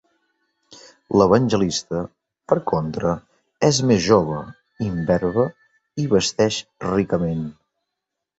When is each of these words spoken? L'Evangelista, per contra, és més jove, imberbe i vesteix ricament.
L'Evangelista, 1.21 1.99
per 2.53 2.57
contra, 2.71 3.11
és 3.69 3.83
més 3.91 4.01
jove, 4.07 4.41
imberbe 4.87 5.47
i 6.05 6.09
vesteix 6.17 6.59
ricament. 6.89 7.47